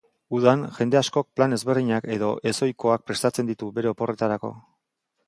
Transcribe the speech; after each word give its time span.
Udan 0.35 0.61
jende 0.77 0.97
askok 1.01 1.27
plan 1.39 1.53
ezberdinak 1.57 2.07
edo 2.15 2.29
ez 2.53 2.55
ohikoak 2.69 3.05
prestatzen 3.11 3.53
ditu 3.53 3.71
bere 3.77 3.93
oporretarako. 3.93 4.53